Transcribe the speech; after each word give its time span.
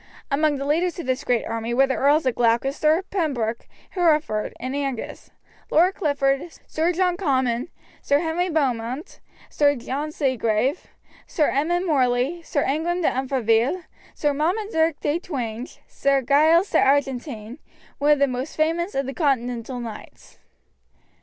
Among 0.31 0.55
the 0.57 0.65
leaders 0.65 0.97
of 0.97 1.05
this 1.05 1.23
great 1.23 1.45
army 1.45 1.75
were 1.75 1.85
the 1.85 1.93
Earls 1.93 2.25
of 2.25 2.33
Gloucester, 2.33 3.03
Pembroke, 3.11 3.67
Hereford, 3.91 4.55
and 4.59 4.75
Angus, 4.75 5.29
Lord 5.69 5.93
Clifford, 5.93 6.57
Sir 6.65 6.91
John 6.91 7.17
Comyn, 7.17 7.67
Sir 8.01 8.17
Henry 8.17 8.49
Beaumont, 8.49 9.19
Sir 9.51 9.75
John 9.75 10.11
Seagrave, 10.11 10.87
Sir 11.27 11.51
Edmund 11.51 11.85
Morley, 11.85 12.41
Sir 12.41 12.63
Ingram 12.63 13.03
de 13.03 13.09
Umfraville, 13.09 13.83
Sir 14.15 14.33
Marmaduke 14.33 14.99
de 15.01 15.19
Twenge, 15.19 15.77
and 15.77 15.87
Sir 15.91 16.23
Giles 16.23 16.71
de 16.71 16.79
Argentine, 16.79 17.59
one 17.99 18.09
of 18.13 18.17
the 18.17 18.25
most 18.25 18.57
famous 18.57 18.95
of 18.95 19.05
the 19.05 19.13
Continental 19.13 19.79
knights. 19.79 20.39